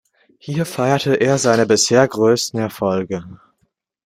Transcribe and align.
Hier 0.39 0.65
feierte 0.65 1.13
er 1.13 1.37
seine 1.37 1.67
bisher 1.67 2.07
größten 2.07 2.59
Erfolge. 2.59 3.37